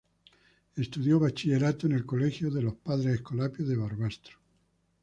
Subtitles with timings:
[0.77, 4.37] Estudió el bachillerato en el colegio de los Padres Escolapios de Barbastro.